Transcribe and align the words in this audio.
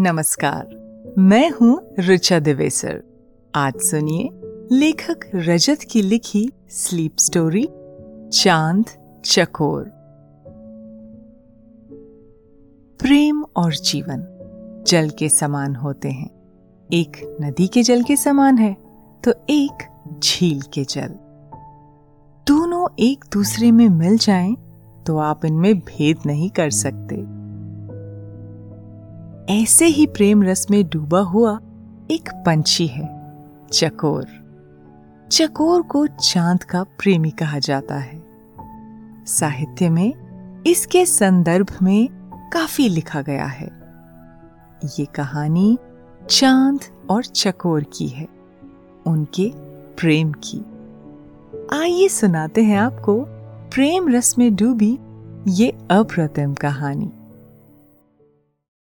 नमस्कार। 0.00 1.14
मैं 1.18 1.50
हूँ 1.50 1.94
रिचा 1.98 2.38
दिवेसर। 2.38 3.02
आज 3.54 3.74
सुनिए 3.74 4.28
लेखक 4.72 5.20
रजत 5.34 5.78
की 5.90 6.02
लिखी 6.02 6.52
स्लीप 6.68 7.16
स्टोरी 7.18 7.68
चाँद, 8.32 8.84
चकोर। 9.24 9.84
प्रेम 13.00 13.44
और 13.56 13.74
जीवन 13.74 14.22
जल 14.86 15.10
के 15.10 15.28
समान 15.28 15.76
होते 15.76 16.08
हैं। 16.08 16.30
एक 16.92 17.38
नदी 17.40 17.66
के 17.66 17.82
जल 17.82 18.02
के 18.02 18.16
समान 18.16 18.58
है 18.58 18.76
तो 19.24 19.34
एक 19.50 19.86
झील 20.22 20.62
के 20.62 20.84
जल। 20.84 21.08
दोनों 22.46 22.88
एक 22.98 23.24
दूसरे 23.32 23.72
में 23.72 23.88
मिल 23.88 24.18
जाएँ 24.18 24.56
तो 25.06 25.18
आप 25.18 25.44
इनमें 25.44 25.78
भेद 25.78 26.16
नहीं 26.26 26.50
कर 26.50 26.70
सकते। 26.70 27.37
ऐसे 29.50 29.86
ही 29.86 30.06
प्रेम 30.06 30.42
रस 30.42 30.66
में 30.70 30.88
डूबा 30.88 31.20
हुआ 31.20 31.60
एक 32.10 32.42
पंछी 32.46 32.86
है, 32.86 33.06
चकोर। 33.72 34.26
चकोर 35.30 35.82
को 35.82 36.06
चाँद 36.06 36.64
का 36.64 36.82
प्रेमी 36.82 37.30
कहा 37.30 37.58
जाता 37.58 37.94
है। 37.94 38.22
साहित्य 39.26 39.88
में 39.88 40.14
इसके 40.66 41.06
संदर्भ 41.06 41.66
में 41.82 42.08
काफ़ी 42.52 42.88
लिखा 42.88 43.22
गया 43.22 43.44
है। 43.44 43.70
ये 44.98 45.04
कहानी 45.04 45.78
चाँद 46.30 46.80
और 47.10 47.24
चकोर 47.24 47.82
की 47.82 48.08
है, 48.08 48.28
उनके 49.06 49.52
प्रेम 49.96 50.32
की। 50.32 50.64
आइए 51.78 52.08
सुनाते 52.08 52.62
हैं 52.62 52.78
आपको 52.78 53.24
प्रेम 53.74 54.08
रस 54.08 54.38
में 54.38 54.54
डूबी 54.54 54.98
ये 55.48 55.70
अप्रतिम 55.90 56.54
कहानी। 56.54 57.10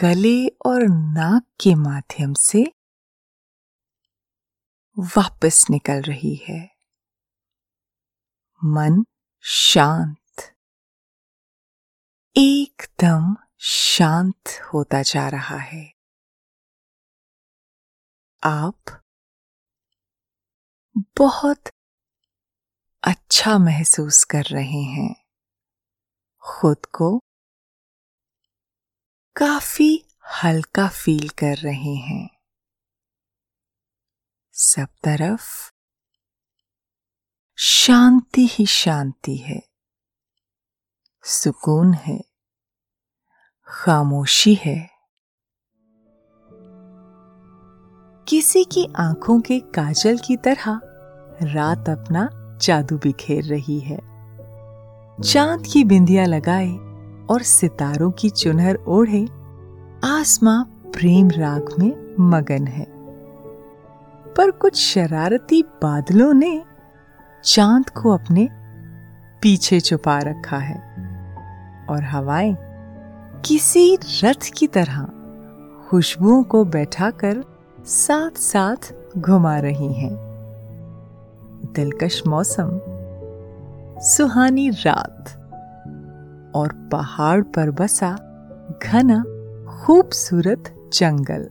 गले 0.00 0.48
और 0.48 0.82
नाक 0.88 1.42
के 1.60 1.74
माध्यम 1.74 2.34
से 2.34 2.72
वापस 4.98 5.66
निकल 5.70 6.02
रही 6.02 6.34
है। 6.34 6.76
मन 8.64 9.04
शांत। 9.40 10.56
एकदम 12.36 13.36
शांत 13.58 14.48
होता 14.74 15.02
जा 15.02 15.28
रहा 15.28 15.56
है। 15.56 15.92
आप 18.44 18.84
बहुत 21.18 21.62
अच्छा 23.02 23.58
महसूस 23.58 24.24
कर 24.24 24.42
रहे 24.42 24.82
हैं। 24.82 25.24
खुद 26.40 26.86
को 26.86 27.20
काफ़ी 29.38 30.04
हल्का 30.44 30.88
फील 30.88 31.28
कर 31.28 31.56
रहे 31.56 31.94
हैं। 31.94 32.30
सब 34.52 34.86
तरफ़ 35.04 35.72
शांति 37.58 38.48
ही 38.52 38.66
शांति 38.66 39.36
है। 39.36 39.62
सुकून 41.24 41.94
है। 41.94 42.24
खामोशी 43.68 44.54
है। 44.54 44.90
किसी 48.28 48.64
की 48.64 48.92
आँखों 48.96 49.40
के 49.40 49.60
काजल 49.60 50.18
की 50.18 50.36
तरह 50.36 50.80
रात 51.42 51.88
अपना 51.88 52.28
जादू 52.58 52.98
बिखेर 52.98 53.44
रही 53.44 53.80
है। 53.80 53.98
चाँद 55.22 55.62
की 55.72 55.84
बिंदिया 55.84 56.24
लगाए 56.24 56.87
और 57.30 57.42
सितारों 57.42 58.10
की 58.10 58.30
चुनहर 58.30 58.74
ओढ़े, 58.74 59.28
आसमां 60.04 60.64
प्रेम 60.64 61.30
राग 61.30 61.66
में 61.78 62.14
मगन 62.20 62.66
है। 62.66 62.86
पर 64.36 64.50
कुछ 64.50 64.76
शरारती 64.76 65.62
बादलों 65.62 66.34
ने 66.34 66.62
चाँद 67.44 67.88
को 67.88 68.10
अपने 68.10 68.48
पीछे 69.42 69.80
छुपा 69.80 70.18
रखा 70.18 70.56
है 70.56 70.80
और 71.90 72.04
हवाएँ 72.04 72.56
किसी 73.44 73.98
रथ 74.24 74.50
की 74.56 74.66
तरह 74.66 75.08
खुशबुओं 75.88 76.42
को 76.42 76.64
बैठाकर 76.64 77.44
साथ 77.84 78.38
साथ 78.38 78.94
घुमा 79.18 79.58
रही 79.58 79.92
हैं। 79.92 80.28
दिलकश 81.74 82.22
मौसम, 82.26 82.80
सुहानी 84.00 84.70
रात। 84.70 85.47
और 86.54 86.88
पहाड़ 86.92 87.42
पर 87.42 87.70
बसा 87.70 88.16
घना, 88.82 89.24
खूबसूरत 89.82 90.90
जंगल। 90.92 91.48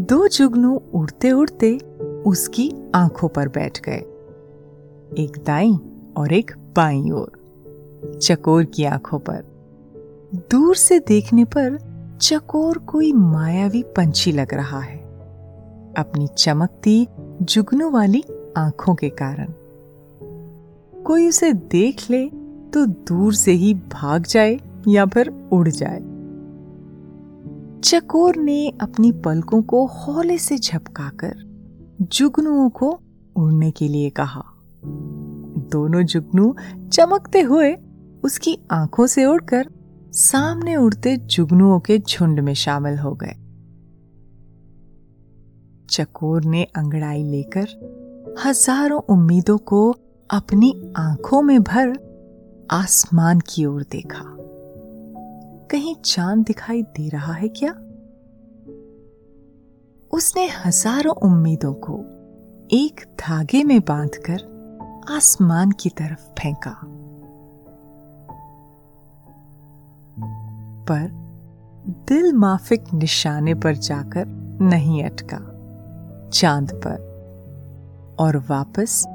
दो 0.00 0.28
जुगनू 0.28 0.82
उड़ते 0.94 1.32
उड़ते 1.32 1.78
उसकी 2.26 2.74
आँखों 2.94 3.28
पर 3.28 3.48
बैठ 3.48 3.80
गए। 3.80 4.04
एक 5.18 5.42
दाई 5.46 5.74
और 6.16 6.32
एक 6.32 6.52
बाई 6.76 7.10
ओर, 7.10 7.32
चकोर 8.22 8.64
की 8.64 8.84
आँखों 8.84 9.18
पर। 9.18 9.44
दूर 10.34 10.76
से 10.76 10.98
देखने 10.98 11.44
पर 11.44 11.78
चकोर 12.20 12.78
कोई 12.78 13.12
मायावी 13.12 13.82
पंछी 13.82 14.32
लग 14.32 14.54
रहा 14.54 14.80
है। 14.80 14.98
अपनी 15.98 16.26
चमकती 16.26 17.08
जुगनू 17.42 17.90
वाली 17.90 18.24
आँखों 18.56 18.94
के 18.94 19.08
कारण। 19.08 19.48
कोई 21.02 21.28
उसे 21.28 21.52
देख 21.52 22.10
ले 22.10 22.30
तो 22.74 22.86
दूर 22.86 23.34
से 23.34 23.52
ही 23.52 23.74
भाग 23.74 24.26
जाए 24.26 24.60
या 24.88 25.06
फिर 25.06 25.28
उड़ 25.52 25.68
जाए। 25.68 26.00
चकोर 27.84 28.36
ने 28.36 28.72
अपनी 28.80 29.12
पलकों 29.12 29.62
को 29.62 29.86
हौले 29.86 30.38
से 30.38 30.58
झपकाकर 30.58 31.34
जुगनुओं 32.00 32.70
को 32.70 33.00
उड़ने 33.36 33.70
के 33.70 33.88
लिए 33.88 34.10
कहा। 34.10 34.42
दोनों 35.72 36.02
जुगनू 36.02 36.54
चमकते 36.92 37.40
हुए 37.40 37.74
उसकी 38.24 38.58
आँखों 38.70 39.06
से 39.06 39.24
उड़कर 39.24 39.68
सामने 40.12 40.76
उड़ते 40.76 41.16
जुगनुओं 41.16 41.80
के 41.80 41.98
झुंड 41.98 42.40
में 42.40 42.54
शामिल 42.54 42.98
हो 42.98 43.14
गए। 43.14 43.34
चकोर 45.90 46.44
ने 46.44 46.64
अंगड़ाई 46.64 47.22
लेकर 47.22 47.66
हज़ारों 48.44 49.00
उम्मीदों 49.08 49.58
को 49.58 49.96
अपनी 50.30 50.92
आँखों 50.96 51.42
में 51.42 51.62
भर 51.62 52.07
आसमान 52.70 53.40
की 53.40 53.64
ओर 53.64 53.82
देखा। 53.82 54.24
कहीं 55.70 55.94
चाँद 56.04 56.44
दिखाई 56.44 56.82
दे 56.82 57.08
रहा 57.08 57.32
है 57.32 57.48
क्या? 57.48 57.72
उसने 60.12 60.48
हज़ारों 60.66 61.14
उम्मीदों 61.14 61.74
को 61.74 61.94
एक 62.76 63.16
धागे 63.20 63.64
में 63.64 63.80
बांधकर 63.80 64.38
आसमान 65.10 65.70
की 65.70 65.88
तरफ़ 65.88 66.20
फेंका। 66.20 66.80
पर 70.84 71.10
दिल 72.08 72.32
माफिक 72.32 72.84
निशाने 72.94 73.54
पर 73.54 73.74
जाकर 73.76 74.26
नहीं 74.60 75.04
अटका। 75.04 75.38
चाँद 76.28 76.72
पर 76.86 77.08
और 78.20 78.36
वापस 78.36 79.06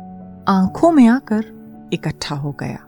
आँखों 0.48 0.92
में 0.92 1.08
आकर 1.08 1.46
इकट्ठा 1.94 2.36
हो 2.36 2.52
गया। 2.52 2.88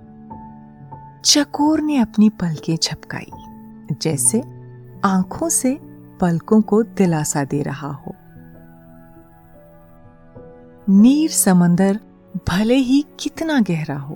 चकोर 1.25 1.81
ने 1.81 1.97
अपनी 1.97 2.29
पलकें 2.29 2.77
झपकाई 2.83 3.31
जैसे 4.01 4.41
आँखों 5.05 5.49
से 5.49 5.79
पलकों 6.21 6.61
को 6.61 6.83
दिलासा 6.83 7.43
दे 7.43 7.61
रहा 7.61 7.87
हो। 7.87 8.15
नीर 10.89 11.29
समंदर 11.29 11.99
भले 12.49 12.75
ही 12.75 13.05
कितना 13.19 13.59
गहरा 13.59 13.97
हो, 13.97 14.15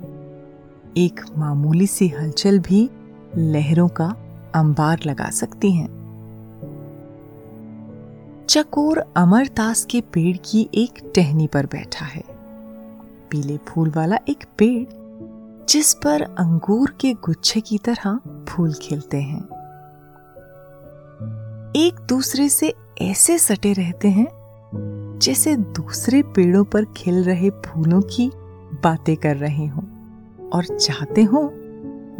एक 0.96 1.20
मामूली 1.38 1.86
सी 1.86 2.08
हलचल 2.08 2.58
भी 2.58 2.90
लहरों 3.36 3.88
का 3.88 4.06
अंबार 4.54 5.00
लगा 5.06 5.30
सकती 5.30 5.72
हैं। 5.72 5.88
चकोर 8.48 9.12
अमरतास 9.16 9.84
के 9.84 10.00
पेड़ 10.00 10.36
की 10.36 10.68
एक 10.74 11.12
टहनी 11.14 11.46
पर 11.46 11.66
बैठा 11.66 12.06
है। 12.06 12.22
पीले 13.30 13.56
फूल 13.56 13.90
वाला 13.90 14.16
एक 14.28 14.44
पेड़ 14.58 14.99
जिस 15.70 15.94
पर 15.94 16.22
अंगूर 16.22 16.96
के 17.00 17.14
गुच्छे 17.14 17.60
की 17.60 17.78
तरह 17.78 18.20
फूल 18.48 18.72
खिलते 18.72 19.20
हैं। 19.20 19.40
एक 21.76 22.06
दूसरे 22.08 22.48
से 22.48 22.74
ऐसे 23.02 23.38
सटे 23.38 23.72
रहते 23.72 24.08
हैं, 24.08 24.28
जैसे 25.22 25.56
दूसरे 25.56 26.22
पेड़ों 26.22 26.64
पर 26.64 26.84
खिल 26.84 27.24
रहे 27.24 27.50
फूलों 27.50 28.00
की 28.00 28.30
बातें 28.84 29.16
कर 29.16 29.36
रहे 29.36 29.66
हों। 29.66 29.82
और 30.48 30.78
चाहते 30.78 31.22
हो, 31.22 31.54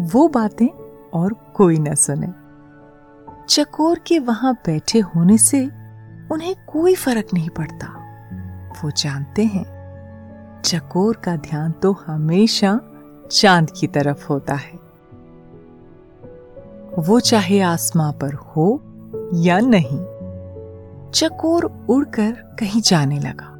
वो 0.00 0.28
बातें 0.28 0.68
और 1.10 1.32
कोई 1.32 1.78
न 1.78 1.94
सुने। 1.94 2.28
चकोर 3.48 3.98
के 3.98 4.18
वहाँ 4.18 4.54
बैठे 4.54 5.00
होने 5.00 5.38
से 5.38 5.64
उन्हें 6.32 6.56
कोई 6.66 6.94
फ़र्क 6.94 7.26
नहीं 7.34 7.50
पड़ता। 7.50 7.86
वो 8.82 8.90
जानते 8.90 9.44
हैं, 9.44 9.64
चकोर 10.62 11.16
का 11.16 11.36
ध्यान 11.36 11.72
तो 11.72 11.92
हमेशा 12.06 12.80
चाँद 13.30 13.70
की 13.70 13.86
तरफ़ 13.86 14.28
होता 14.28 14.54
है। 14.54 14.80
वो 16.98 17.20
चाहे 17.20 17.60
आसमां 17.60 18.12
पर 18.12 18.32
हो 18.34 18.82
या 19.34 19.58
नहीं, 19.58 20.00
चकोर 21.10 21.86
उड़कर 21.90 22.32
कहीं 22.32 22.80
जाने 22.80 23.18
लगा। 23.18 23.56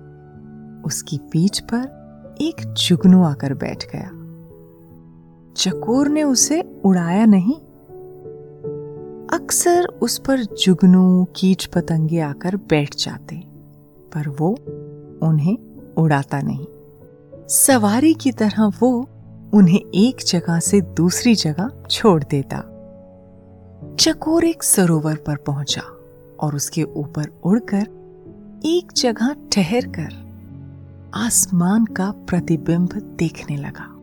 उसकी 0.86 1.18
पीठ 1.18 1.60
पर 1.60 2.00
एक 2.40 2.72
जुगनू 2.72 3.22
आकर 3.22 3.54
बैठ 3.54 3.84
गया। 3.96 4.10
चकोर 5.56 6.08
ने 6.08 6.22
उसे 6.22 6.80
उड़ाया 6.84 7.24
नहीं। 7.24 7.54
अक्सर 9.38 9.84
उस 9.84 10.18
पर 10.18 10.42
जुगनू, 10.42 11.24
कीट 11.36 11.66
पतंगे 11.66 12.20
आकर 12.20 12.56
बैठ 12.56 12.96
जाते, 12.96 13.36
पर 14.14 14.28
वो 14.28 14.48
उन्हें 15.22 15.58
उड़ाता 15.96 16.40
नहीं। 16.40 16.66
सवारी 17.48 18.14
की 18.14 18.32
तरह 18.32 18.72
वो 18.80 19.08
उन्हें 19.54 19.80
एक 19.94 20.16
जगह 20.26 20.60
से 20.60 20.80
दूसरी 20.80 21.34
जगह 21.34 21.70
छोड़ 21.90 22.24
देता। 22.24 22.76
चकोर 24.00 24.44
एक 24.44 24.62
सरोवर 24.62 25.16
पर 25.16 25.36
पहुँचा 25.36 25.82
और 26.40 26.56
उसके 26.56 26.82
ऊपर 26.82 27.40
उड़कर 27.44 27.86
एक 28.64 28.92
जगह 28.96 29.36
ठहर 29.52 29.86
कर 29.86 30.30
आसमान 31.14 31.84
का 31.84 32.10
प्रतिबिंब 32.10 32.88
देखने 33.18 33.56
लगा। 33.56 33.96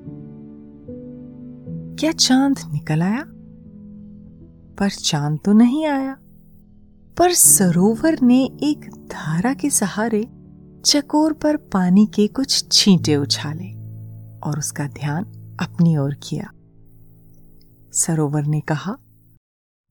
क्या 2.00 2.12
चाँद 2.12 2.56
निकल 2.72 3.02
आया? 3.02 3.24
पर 4.80 4.90
चाँद 4.90 5.40
तो 5.46 5.54
नहीं 5.54 5.86
आया। 5.86 6.18
पर 7.18 7.34
सरोवर 7.34 8.18
ने 8.24 8.44
एक 8.46 8.92
धारा 8.96 9.54
के 9.54 9.70
सहारे 9.70 10.28
चकोर 10.86 11.34
पर 11.34 11.56
पानी 11.56 12.06
के 12.06 12.28
कुछ 12.28 12.66
छींटे 12.72 13.16
उछाले 13.16 13.74
और 14.40 14.60
उसका 14.60 14.88
ध्यान 14.88 15.26
अपनी 15.60 15.98
ओर 15.98 16.14
किया। 16.24 16.52
सरोवर 17.94 18.46
ने 18.46 18.60
कहा, 18.60 18.98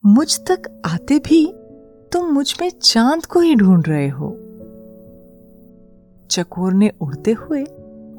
मुझ 0.07 0.41
तक 0.41 0.83
आते 0.87 1.19
भी 1.19 1.53
तुम 2.13 2.27
मुझमें 2.27 2.71
चाँद 2.83 3.27
को 3.27 3.41
ही 3.41 3.55
ढूंढ 3.55 3.89
रहे 3.89 4.09
हो। 4.09 4.37
चकोर 6.31 6.73
ने 6.73 6.93
उड़ते 7.01 7.33
हुए 7.33 7.67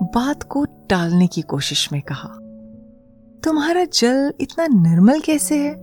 बात 0.01 0.43
को 0.43 0.65
टालने 0.65 1.27
की 1.27 1.41
कोशिश 1.41 1.91
में 1.91 2.01
कहा, 2.01 2.29
तुम्हारा 3.43 3.85
जल 3.85 4.33
इतना 4.39 4.67
निर्मल 4.67 5.19
कैसे 5.19 5.57
है? 5.57 5.73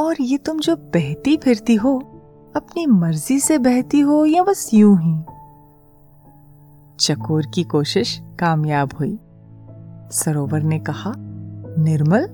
और 0.00 0.14
ये 0.20 0.38
तुम 0.38 0.60
जो 0.60 0.76
बहती 0.76 1.36
फिरती 1.36 1.74
हो, 1.74 1.98
अपनी 2.56 2.86
मर्ज़ी 2.86 3.40
से 3.40 3.58
बहती 3.58 4.00
हो 4.00 4.26
या 4.26 4.42
बस 4.42 4.70
यूँ 4.74 4.98
ही? 4.98 5.22
चकोर 7.00 7.46
की 7.46 7.64
कोशिश 7.64 8.20
कामयाब 8.40 8.90
हुई। 9.00 9.18
सरोवर 10.12 10.62
ने 10.62 10.78
कहा, 10.78 11.14
निर्मल? 11.78 12.28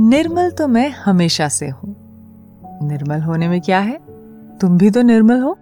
निर्मल 0.00 0.50
तो 0.50 0.68
मैं 0.68 0.90
हमेशा 0.90 1.48
से 1.48 1.68
हूँ। 1.68 1.96
निर्मल 2.88 3.20
होने 3.20 3.48
में 3.48 3.60
क्या 3.60 3.78
है? 3.78 3.98
तुम 4.58 4.78
भी 4.78 4.90
तो 4.90 5.02
निर्मल 5.02 5.40
हो। 5.40 5.58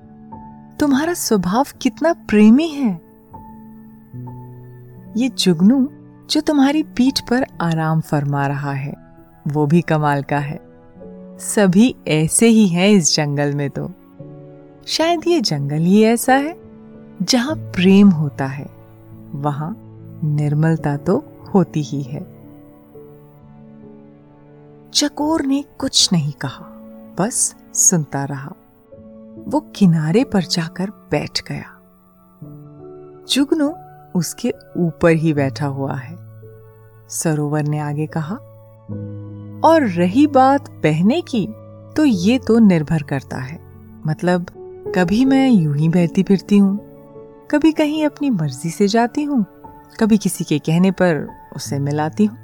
तुम्हारा 0.81 1.15
स्वभाव 1.15 1.67
कितना 1.83 2.13
प्रेमी 2.13 2.69
है। 2.69 3.01
ये 5.17 5.29
जुगनू, 5.29 5.89
जो 6.31 6.41
तुम्हारी 6.41 6.83
पीठ 6.83 7.21
पर 7.31 7.47
आराम 7.61 8.01
फरमा 8.01 8.47
रहा 8.47 8.73
है, 8.73 8.95
वो 9.49 9.67
भी 9.67 9.81
कमाल 9.81 10.23
का 10.23 10.39
है। 10.39 10.61
सभी 11.39 11.97
ऐसे 12.09 12.49
ही 12.49 12.69
हैं 12.69 12.89
इस 12.89 13.17
जंगल 13.17 13.55
में 13.55 13.71
तो। 13.71 13.93
शायद 14.87 15.21
ये 15.27 15.41
जंगल 15.41 15.77
ही 15.77 16.05
ऐसा 16.05 16.35
है, 16.35 16.57
जहाँ 17.23 17.57
प्रेम 17.57 18.09
होता 18.09 18.47
है। 18.47 18.67
वहाँ 19.35 19.82
निर्मलता 20.25 20.97
तो 20.97 21.17
होती 21.55 21.83
ही 21.83 22.03
है। 22.03 22.21
चकोर 24.95 25.43
ने 25.43 25.65
कुछ 25.79 26.13
नहीं 26.13 26.33
कहा, 26.33 26.65
बस 27.19 27.55
सुनता 27.75 28.25
रहा। 28.25 28.53
वो 29.49 29.61
किनारे 29.77 30.25
पर 30.25 30.43
जाकर 30.43 30.91
बैठ 31.11 31.43
गया। 31.49 31.79
जुगनू 33.29 33.73
उसके 34.15 34.53
ऊपर 34.77 35.13
ही 35.13 35.33
बैठा 35.35 35.67
हुआ 35.67 35.95
है। 35.95 36.17
सरोवर 37.11 37.63
ने 37.63 37.79
आगे 37.79 38.07
कहा, 38.07 38.35
और 39.65 39.87
रही 39.89 40.27
बात 40.27 40.71
बहने 40.83 41.21
की 41.21 41.47
तो 41.97 42.05
ये 42.05 42.39
तो 42.39 42.59
निर्भर 42.59 43.03
करता 43.03 43.37
है। 43.37 43.59
मतलब 44.07 44.47
कभी 44.97 45.25
मैं 45.25 45.49
यूँ 45.51 45.77
ही 45.77 45.89
बहती 45.89 46.23
फिरती 46.23 46.59
हूँ, 46.59 46.79
कभी 47.51 47.73
कहीं 47.73 48.05
अपनी 48.07 48.31
मर्ज़ी 48.31 48.71
से 48.71 48.89
जाती 48.89 49.23
हूँ 49.23 49.45
कभी 50.01 50.19
किसी 50.19 50.45
के 50.45 50.59
कहने 50.59 50.91
पर 50.91 51.27
उसे 51.57 51.79
मिलाती 51.79 52.25
हूँ। 52.25 52.39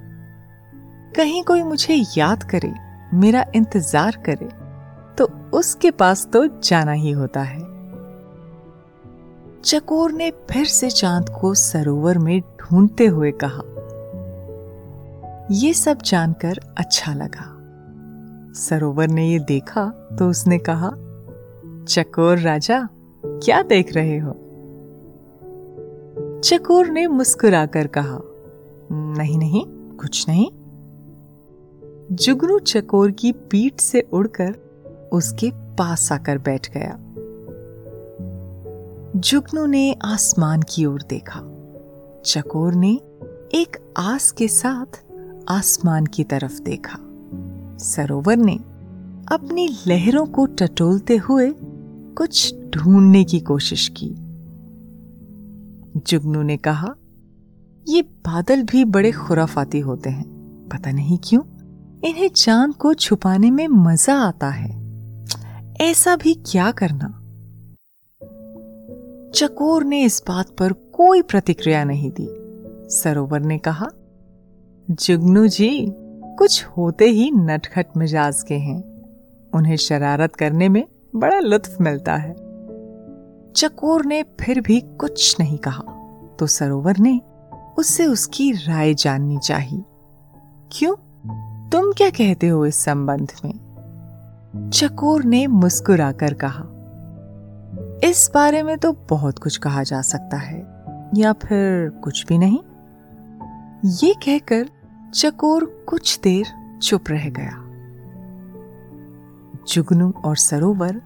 कहीं 1.16 1.42
कोई 1.42 1.62
मुझे 1.62 1.94
याद 2.18 2.42
करे, 2.42 2.72
मेरा 3.14 3.44
इंतज़ार 3.56 4.16
करे 4.26 4.48
तो 5.16 5.24
उसके 5.52 5.90
पास 5.90 6.26
तो 6.32 6.46
जाना 6.46 6.92
ही 6.92 7.10
होता 7.10 7.42
है। 7.42 7.60
चकोर 9.64 10.12
ने 10.12 10.30
फिर 10.50 10.66
से 10.66 10.90
चाँद 10.90 11.28
को 11.40 11.54
सरोवर 11.54 12.18
में 12.18 12.40
ढूंढते 12.40 13.06
हुए 13.06 13.32
कहा। 13.44 13.62
ये 15.52 15.72
सब 15.74 16.02
जानकर 16.02 16.60
अच्छा 16.78 17.14
लगा। 17.14 17.54
सरोवर 18.60 19.08
ने 19.08 19.26
ये 19.28 19.38
देखा 19.38 19.86
तो 20.18 20.28
उसने 20.30 20.58
कहा, 20.58 20.90
चकोर 21.88 22.38
राजा, 22.38 22.88
क्या 23.24 23.62
देख 23.62 23.92
रहे 23.94 24.18
हो? 24.18 24.36
चकोर 26.44 26.88
ने 26.88 27.06
मुस्कुराकर 27.06 27.86
कहा, 27.86 28.20
नहीं 28.92 29.38
नहीं, 29.38 29.64
कुछ 29.96 30.28
नहीं। 30.28 30.50
जुगनू 32.16 32.58
चकोर 32.58 33.10
की 33.10 33.32
पीठ 33.32 33.80
से 33.80 34.00
उड़कर 34.00 34.54
उसके 35.12 35.50
पास 35.54 36.12
आकर 36.12 36.38
बैठ 36.38 36.70
गया। 36.76 36.98
जुगनू 39.16 39.66
ने 39.66 39.96
आसमान 40.04 40.62
की 40.62 40.84
ओर 40.84 41.02
देखा। 41.02 41.40
चकोर 42.24 42.74
ने 42.74 43.00
एक 43.54 43.92
आस 43.96 44.30
के 44.30 44.48
साथ 44.48 45.04
आसमान 45.48 46.06
की 46.06 46.24
तरफ़ 46.24 46.60
देखा। 46.60 46.98
सरोवर 47.78 48.36
ने 48.36 48.56
अपनी 49.32 49.78
लहरों 49.86 50.26
को 50.26 50.46
टटोलते 50.46 51.16
हुए 51.16 51.54
कुछ 52.16 52.54
ढूँढने 52.70 53.24
की 53.24 53.40
कोशिश 53.40 53.88
की। 53.88 54.27
जुगनू 56.06 56.42
ने 56.42 56.56
कहा, 56.56 56.94
ये 57.88 58.02
बादल 58.02 58.62
भी 58.62 58.84
बड़े 58.84 59.12
खुराफाती 59.12 59.80
होते 59.80 60.10
हैं। 60.10 60.38
पता 60.72 60.90
नहीं 60.90 61.18
क्यों, 61.24 61.42
इन्हें 62.08 62.28
चाँद 62.28 62.74
को 62.74 62.94
छुपाने 62.94 63.50
में 63.50 63.68
मज़ा 63.68 64.14
आता 64.14 64.48
है। 64.48 64.78
ऐसा 65.80 66.16
भी 66.16 66.34
क्या 66.34 66.70
करना? 66.70 67.14
चकोर 69.34 69.84
ने 69.84 70.02
इस 70.02 70.22
बात 70.28 70.56
पर 70.58 70.72
कोई 70.72 71.22
प्रतिक्रिया 71.22 71.84
नहीं 71.84 72.10
दी। 72.20 72.28
सरोवर 72.88 73.40
ने 73.40 73.58
कहा, 73.58 73.88
जुगनू 74.90 75.46
जी, 75.46 75.94
कुछ 76.38 76.64
होते 76.64 77.04
ही 77.04 77.30
नटखट 77.30 77.86
मिजाज 77.96 78.42
के 78.42 78.54
हैं। 78.54 78.82
उन्हें 79.54 79.76
शरारत 79.76 80.36
करने 80.36 80.68
में 80.68 80.84
बड़ा 81.16 81.40
लुत्फ 81.40 81.76
मिलता 81.80 82.16
है। 82.16 82.47
चकोर 83.56 84.04
ने 84.04 84.22
फिर 84.22 84.60
भी 84.60 84.80
कुछ 84.80 85.36
नहीं 85.40 85.58
कहा। 85.58 85.82
तो 86.38 86.46
सरोवर 86.46 86.98
ने 86.98 87.20
उससे 87.78 88.06
उसकी 88.06 88.52
राय 88.52 88.94
जाननी 88.94 89.38
चाहिए। 89.38 89.84
क्यों? 90.72 90.94
तुम 91.70 91.92
क्या 91.92 92.10
कहते 92.10 92.48
हो 92.48 92.66
इस 92.66 92.76
संबंध 92.76 93.32
में? 93.44 94.70
चकोर 94.74 95.24
ने 95.24 95.46
मुस्कुराकर 95.46 96.34
कहा, 96.34 96.64
इस 98.10 98.30
बारे 98.34 98.62
में 98.62 98.78
तो 98.78 98.92
बहुत 98.92 99.38
कुछ 99.38 99.56
कहा 99.56 99.82
जा 99.82 100.02
सकता 100.02 100.36
है, 100.36 100.84
या 101.14 101.32
फिर 101.32 101.90
कुछ 101.90 102.26
भी 102.26 102.38
नहीं? 102.38 102.58
ये 103.84 104.14
कहकर 104.14 104.68
चकोर 105.14 105.86
कुछ 105.88 106.20
देर 106.20 106.78
चुप 106.82 107.04
रह 107.08 107.28
गया। 107.30 107.64
जुगनू 109.68 110.14
और 110.24 110.36
सरोवर 110.36 111.02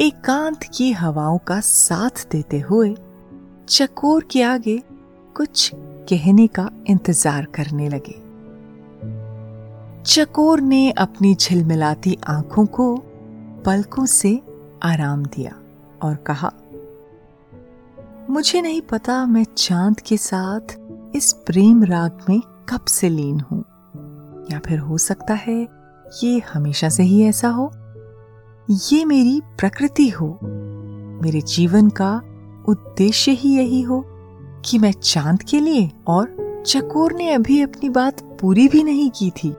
एकांत 0.00 0.62
की 0.74 0.92
हवाओं 0.92 1.38
का 1.38 1.60
साथ 1.60 2.26
देते 2.32 2.60
हुए 2.60 2.94
चकोर 3.68 4.24
के 4.30 4.42
आगे 4.42 4.82
कुछ 5.36 5.70
कहने 5.74 6.46
का 6.46 6.70
इंतज़ार 6.86 7.44
करने 7.44 7.88
लगे। 7.88 8.14
चकोर 10.04 10.60
ने 10.60 10.90
अपनी 10.90 11.34
झिलमिलाती 11.34 12.18
आँखों 12.28 12.66
को 12.66 12.96
पलकों 13.66 14.06
से 14.06 14.40
आराम 14.82 15.24
दिया 15.26 15.54
और 16.02 16.16
कहा, 16.16 16.52
मुझे 18.30 18.60
नहीं 18.60 18.80
पता 18.82 19.26
मैं 19.26 19.44
चाँद 19.56 20.00
के 20.00 20.16
साथ 20.16 20.76
इस 21.16 21.32
प्रेम 21.46 21.84
राग 21.84 22.24
में 22.28 22.40
कब 22.68 22.84
से 22.84 23.08
लीन 23.08 23.40
हूँ। 23.40 23.60
या 24.52 24.58
फिर 24.58 24.78
हो 24.78 24.98
सकता 24.98 25.34
है 25.34 25.68
ये 26.24 26.38
हमेशा 26.52 26.88
से 26.88 27.02
ही 27.02 27.22
ऐसा 27.22 27.48
हो? 27.48 27.72
ये 28.70 29.04
मेरी 29.04 29.42
प्रकृति 29.58 30.08
हो। 30.08 30.38
मेरे 31.22 31.40
जीवन 31.40 31.88
का 31.88 32.22
उद्देश्य 32.68 33.32
ही 33.32 33.56
यही 33.56 33.82
हो 33.82 34.04
कि 34.64 34.78
मैं 34.78 34.92
चाँद 34.92 35.42
के 35.42 35.60
लिए 35.60 35.90
और 36.06 36.36
चकोर 36.66 37.12
ने 37.12 37.32
अभी 37.32 37.62
अपनी 37.62 37.88
बात 37.88 38.38
पूरी 38.40 38.68
भी 38.68 38.82
नहीं 38.82 39.10
की 39.10 39.30
थी 39.30 39.50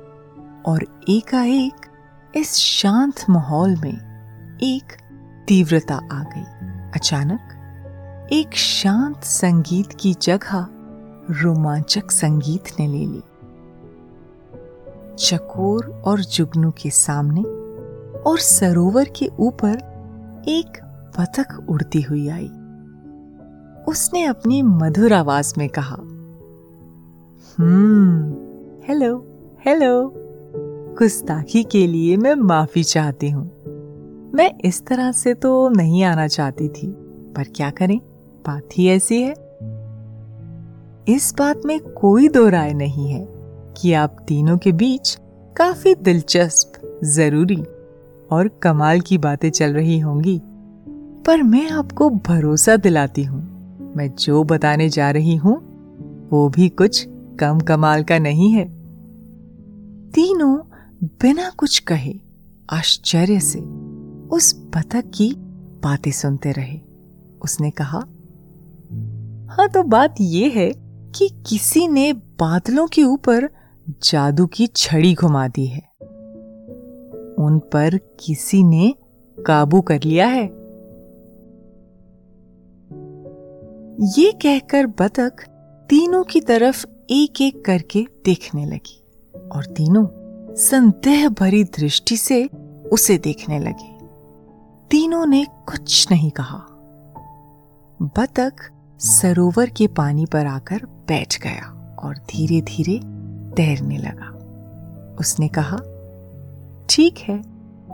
और 0.66 1.04
एकाएक 1.10 1.74
इस 2.36 2.56
शांत 2.56 3.26
माहौल 3.30 3.76
में 3.76 3.94
एक 4.58 4.84
तीव्रता 5.48 5.96
आ 5.96 6.24
गई। 6.24 6.68
अचानक 6.96 7.50
एक 8.32 8.56
शांत 8.56 9.24
संगीत 9.24 9.94
की 10.00 10.14
जगह 10.22 10.68
रोमांचक 11.42 12.12
संगीत 12.12 12.64
ने 12.80 12.88
ले 12.88 13.06
ली। 13.06 13.24
चकोर 15.20 16.04
और 16.06 16.20
जुगनू 16.22 16.72
के 16.72 16.90
सामने 16.90 17.63
और 18.26 18.40
सरोवर 18.40 19.10
के 19.16 19.30
ऊपर 19.40 19.76
एक 20.48 20.82
बतख 21.20 21.58
उड़ती 21.70 22.02
हुई 22.02 22.28
आई। 22.28 22.50
उसने 23.88 24.24
अपनी 24.24 24.62
मधुर 24.62 25.14
आवाज़ 25.14 25.54
में 25.58 25.70
कहा 25.70 25.96
हम्म 27.58 28.34
हेलो 28.88 29.16
हेलो 29.66 30.14
गुस्ताखी 30.98 31.64
के 31.64 31.88
लिए 31.88 32.18
मैं 32.18 32.36
माफ़ी 32.36 32.84
चाहती 32.84 33.30
हूँ। 33.30 33.46
मैं 34.34 34.52
इस 34.66 34.86
तरह 34.86 35.12
से 35.12 35.34
तो 35.34 35.70
नहीं 35.70 36.04
आना 36.04 36.28
चाहती 36.28 36.68
थी, 36.68 36.88
पर 37.36 37.44
क्या 37.56 37.70
करें? 37.70 37.98
बात 38.48 38.70
ही 38.78 38.88
ऐसी 38.88 39.22
है। 39.22 39.34
इस 41.08 41.34
बात 41.40 41.62
में 41.66 41.80
कोई 41.80 42.28
दो 42.28 42.48
राय 42.50 42.74
नहीं 42.74 43.10
है 43.12 43.28
कि 43.78 43.94
आप 43.94 44.18
तीनों 44.28 44.58
के 44.58 44.72
बीच 44.72 45.18
काफ़ी 45.58 45.96
दिलचस्प, 45.96 47.00
ज़रूरी 47.04 47.64
और 48.34 48.48
कमाल 48.48 49.02
की 49.02 49.18
बातें 49.18 49.50
चल 49.50 49.74
रही 49.74 50.00
होंगी। 50.00 50.42
पर 51.26 51.44
मैं 51.44 51.70
आपको 51.70 52.10
भरोसा 52.10 52.76
दिलाती 52.76 53.24
हूँ। 53.24 53.54
मैं 53.98 54.16
जो 54.16 54.44
बताने 54.44 54.90
जा 54.90 55.12
रही 55.12 55.36
हूँ, 55.36 55.58
वो 56.30 56.50
भी 56.50 56.70
कुछ 56.70 57.08
कम 57.40 57.60
कमाल 57.60 58.04
का 58.04 58.20
नहीं 58.20 58.52
है। 58.52 58.66
तीनों 60.12 60.58
बिना 61.04 61.50
कुछ 61.58 61.80
कहे, 61.80 62.14
आश्चर्य 62.70 63.40
से 63.40 63.60
उस 64.28 64.66
बतख 64.76 65.04
की 65.14 65.36
बातें 65.84 66.12
सुनते 66.12 66.52
रहे। 66.52 66.80
उसने 67.44 67.72
कहा 67.72 68.00
हाँ 69.50 69.70
तो 69.70 69.84
बात 69.84 70.16
यह 70.22 70.52
है 70.56 70.72
कि 71.16 71.30
किसी 71.48 71.88
ने 71.88 72.14
बादलों 72.14 72.88
के 72.88 73.04
ऊपर 73.04 73.50
जादू 74.04 74.46
की 74.46 74.68
छड़ी 74.68 75.14
घुमा 75.14 75.48
दी 75.48 75.66
है। 75.66 75.93
उन 77.40 77.60
पर 77.60 77.98
किसी 77.98 78.64
ने 78.64 78.96
काबू 79.40 79.82
कर 79.82 80.00
लिया 80.04 80.28
है। 80.28 80.64
ये 84.20 84.32
कहकर 84.32 84.88
बतख 84.88 85.46
तीनों 85.90 86.24
की 86.24 86.42
तरफ़ 86.42 86.86
एक 87.10 87.42
एक 87.42 87.66
करके 87.66 88.08
देखने 88.26 88.66
लगी 88.66 89.04
और 89.52 89.66
तीनों 89.66 90.08
संदेह 90.56 91.30
भरी 91.30 91.64
दृष्टि 91.64 92.18
से 92.18 92.50
उसे 92.92 93.18
देखने 93.18 93.60
लगे। 93.60 94.06
तीनों 94.90 95.26
ने 95.26 95.46
कुछ 95.46 96.12
नहीं 96.12 96.32
कहा। 96.32 96.66
बतख 98.02 98.72
सरोवर 99.00 99.70
के 99.70 99.88
पानी 99.88 100.26
पर 100.26 100.46
आकर 100.46 100.82
बैठ 100.86 101.42
गया 101.42 101.96
और 102.04 102.16
धीरे 102.16 102.62
धीरे 102.62 103.00
तैरने 103.52 103.98
लगा। 103.98 104.30
उसने 105.20 105.48
कहा 105.48 105.78
ठीक 106.90 107.18
है। 107.18 107.42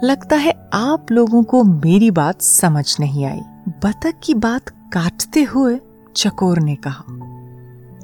लगता 0.03 0.35
है 0.35 0.69
आप 0.73 1.11
लोगों 1.11 1.43
को 1.43 1.63
मेरी 1.63 2.11
बात 2.11 2.41
समझ 2.41 2.97
नहीं 2.99 3.25
आई। 3.25 3.39
बतख 3.85 4.13
की 4.23 4.33
बात 4.33 4.69
काटते 4.69 5.43
हुए 5.43 5.79
चकोर 6.15 6.59
ने 6.59 6.75
कहा, 6.75 7.03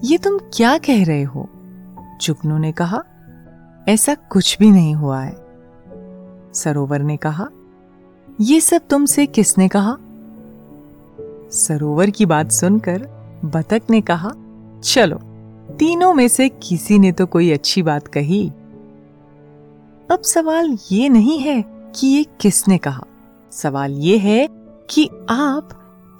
ये 0.04 0.18
तुम 0.18 0.38
क्या 0.54 0.78
कह 0.78 1.06
रहे 1.06 1.24
हो? 1.24 1.50
चुकनू 2.22 2.58
ने 2.58 2.72
कहा, 2.72 3.04
ऐसा 3.88 4.16
कुछ 4.16 4.58
भी 4.60 4.72
नहीं 4.72 4.96
हुआ 4.96 5.22
है। 5.22 5.36
सरोवर 6.54 7.02
ने 7.02 7.18
कहा, 7.18 7.48
ये 8.42 8.62
सब 8.62 8.82
तुमसे 8.90 9.26
किसने 9.26 9.68
कहा? 9.68 9.98
सरोवर 11.52 12.10
की 12.10 12.26
बात 12.26 12.52
सुनकर 12.52 13.08
बतख 13.46 13.82
ने 13.90 14.02
कहा, 14.02 14.32
चलो, 14.84 15.20
तीनों 15.80 16.14
में 16.14 16.28
से 16.28 16.50
किसी 16.50 17.00
ने 17.00 17.12
तो 17.12 17.26
कोई 17.26 17.52
अच्छी 17.52 17.82
बात 17.82 18.08
कही। 18.08 18.52
अब 20.10 20.22
सवाल 20.22 20.78
ये 20.92 21.08
नहीं 21.10 21.40
है 21.40 21.64
कि 21.96 22.08
ये 22.08 22.26
किसने 22.42 22.78
कहा। 22.78 23.04
सवाल 23.52 23.92
ये 23.92 24.18
है 24.18 24.48
कि 24.90 25.10
आप 25.30 25.70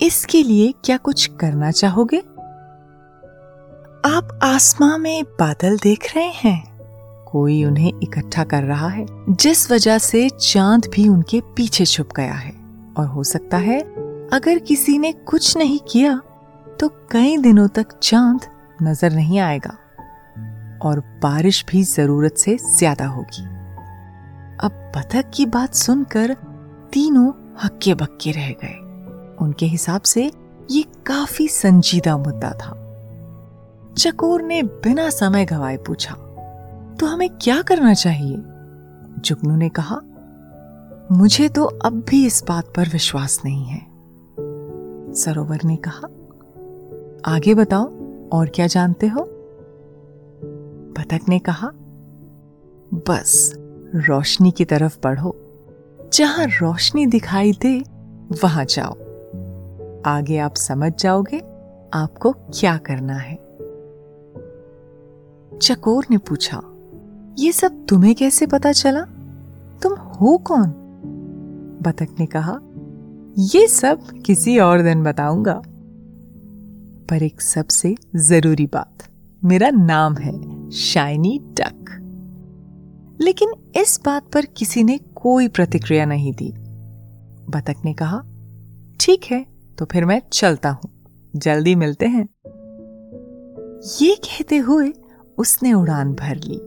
इसके 0.02 0.42
लिए 0.44 0.74
क्या 0.86 0.98
कुछ 0.98 1.26
करना 1.40 1.72
चाहोगे? 1.72 2.18
आप 4.10 4.40
आसमां 4.44 4.98
में 5.00 5.24
बादल 5.40 5.78
देख 5.78 6.16
रहे 6.16 6.32
हैं। 6.36 6.64
कोई 7.32 7.64
उन्हें 7.64 7.92
इकट्ठा 8.04 8.44
कर 8.44 8.64
रहा 8.64 8.90
है, 8.90 9.06
जिस 9.30 9.72
वजह 9.72 9.98
से 9.98 10.28
चाँद 10.30 10.90
भी 10.96 11.08
उनके 11.08 11.42
पीछे 11.56 11.86
छुप 11.86 12.10
गया 12.18 12.34
है। 12.34 12.54
और 12.98 13.08
हो 13.08 13.24
सकता 13.24 13.58
है, 13.58 13.80
अगर 14.34 14.60
किसी 14.60 14.98
ने 14.98 15.12
कुछ 15.12 15.56
नहीं 15.58 15.80
किया 15.92 16.22
तो 16.80 16.88
कई 17.12 17.38
दिनों 17.38 17.68
तक 17.68 18.00
चाँद 18.04 18.46
नज़र 18.84 19.12
नहीं 19.12 19.40
आएगा। 19.40 19.78
और 20.82 21.00
बारिश 21.24 21.66
भी 21.70 21.84
ज़रूरत 21.84 22.38
से 22.38 22.58
ज़्यादा 22.70 23.06
होगी। 23.08 23.55
बतख 24.96 25.32
की 25.34 25.46
बात 25.46 25.74
सुनकर 25.74 26.34
तीनों 26.94 27.32
हक्के 27.64 27.94
बक्के 27.94 28.32
रह 28.32 28.50
गए। 28.52 28.76
उनके 29.42 29.66
हिसाब 29.66 30.02
से 30.02 30.32
ये 30.72 30.84
काफ़ी 31.06 31.48
संजीदा 31.48 32.18
मुद्दा 32.18 32.52
था। 32.52 32.82
चकोर 33.98 34.42
ने 34.42 34.64
बिना 34.64 35.10
समय 35.10 35.46
गवाए 35.46 35.78
पूछा 35.78 36.14
तो 37.00 37.06
हमें 37.06 37.30
क्या 37.30 37.62
करना 37.62 37.94
चाहिए? 37.94 38.36
जुगनू 39.20 39.56
ने 39.56 39.70
कहा, 39.70 40.02
मुझे 41.12 41.50
तो 41.50 41.64
अब 41.64 42.06
भी 42.10 42.26
इस 42.26 42.44
बात 42.48 42.74
पर 42.76 42.90
विश्वास 42.90 43.42
नहीं 43.46 43.66
है। 43.66 43.82
सरोवर 45.14 45.60
ने 45.66 45.78
कहा, 45.88 46.08
आगे 47.36 47.56
बताओ, 47.56 47.86
और 48.30 48.50
क्या 48.50 48.68
जानते 48.68 49.08
हो? 49.08 49.30
बतख 50.98 51.20
ने 51.30 51.40
कहा, 51.40 51.72
बस 52.94 53.54
रोशनी 53.96 54.52
की 54.52 54.66
तरफ़ 54.66 54.98
बढ़ो। 55.04 55.36
जहाँ 56.14 56.46
रोशनी 56.46 57.06
दिखाई 57.06 57.52
दे, 57.52 57.84
वहाँ 58.44 58.66
जाओ। 58.66 58.94
आगे 60.06 60.38
आप 60.38 60.56
समझ 60.56 60.94
जाओगे 61.00 61.40
आपको 61.94 62.32
क्या 62.32 62.78
करना 62.78 63.14
है। 63.14 63.36
चकोर 65.60 66.06
ने 66.12 66.18
पूछा, 66.18 66.62
ये 67.40 67.52
सब 67.52 67.86
तुम्हें 67.86 68.16
कैसे 68.16 68.48
पता 68.48 68.72
चला? 68.72 69.02
तुम 69.84 69.94
हो 69.94 70.38
कौन? 70.38 70.74
बतख 71.82 72.08
ने 72.20 72.26
कहा, 72.26 72.60
ये 73.38 73.68
सब 73.68 74.02
किसी 74.26 74.60
और 74.60 74.82
दिन 74.82 75.04
बताऊँगा। 75.04 75.62
पर 77.10 77.24
एक 77.24 77.42
सबसे 77.42 77.96
ज़रूरी 78.16 78.66
बात, 78.66 79.04
मेरा 79.46 79.70
नाम 79.70 80.16
है 80.16 80.70
शाइनी 80.72 81.42
डक। 81.44 81.85
लेकिन 83.22 83.52
इस 83.78 84.00
बात 84.06 84.32
पर 84.34 84.46
किसी 84.46 84.84
ने 84.84 84.98
कोई 84.98 85.48
प्रतिक्रिया 85.48 86.06
नहीं 86.06 86.34
दी। 86.34 86.54
बतख 87.50 87.76
ने 87.86 87.94
कहा 87.94 88.22
ठीक 89.00 89.24
है 89.24 89.46
तो 89.78 89.86
फिर 89.86 90.06
मैं 90.06 90.22
चलता 90.34 90.70
हूँ। 90.70 90.90
जल्दी 91.36 91.76
मिलते 91.76 92.06
हैं। 92.06 92.28
ये 94.02 94.16
कहते 94.16 94.58
हुए 94.58 94.94
उसने 95.38 95.74
उड़ान 95.74 96.14
भर 96.14 96.36
ली। 96.36 96.60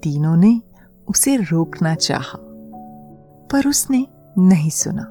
तीनों 0.00 0.36
ने 0.36 0.60
उसे 1.08 1.36
रोकना 1.36 1.94
चाहा, 1.94 2.38
पर 3.52 3.68
उसने 3.68 4.06
नहीं 4.38 4.70
सुना 4.70 5.02